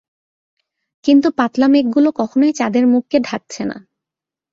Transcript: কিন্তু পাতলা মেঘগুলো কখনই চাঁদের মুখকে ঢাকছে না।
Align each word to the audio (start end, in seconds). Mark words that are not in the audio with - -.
কিন্তু 1.05 1.27
পাতলা 1.31 1.67
মেঘগুলো 1.67 2.09
কখনই 2.11 2.51
চাঁদের 2.53 2.85
মুখকে 2.87 3.17
ঢাকছে 3.19 3.61
না। 3.65 3.77